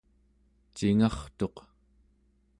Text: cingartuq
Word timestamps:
cingartuq 0.75 1.55